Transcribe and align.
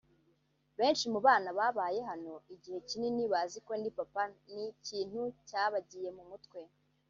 Benshi 0.79 1.05
mu 1.13 1.19
bana 1.27 1.49
babaye 1.59 1.99
hano 2.09 2.33
igihe 2.53 2.77
kinini 2.89 3.23
bazi 3.33 3.57
ko 3.67 3.71
ndi 3.79 3.89
“Papa” 3.97 4.23
ni 4.53 4.63
ikintu 4.73 5.21
cyabagiye 5.47 6.09
mu 6.17 6.23
mutwe 6.29 6.59